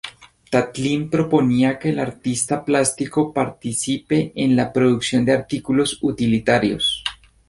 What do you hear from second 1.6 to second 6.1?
que el artista plástico participe en la producción de artículos